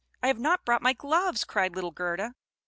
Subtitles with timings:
[0.23, 2.33] I have not brought my gloves!" cried little Gerda.